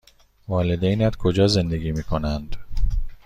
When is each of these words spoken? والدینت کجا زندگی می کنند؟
والدینت 0.47 1.15
کجا 1.15 1.47
زندگی 1.47 1.91
می 1.91 2.03
کنند؟ 2.03 2.55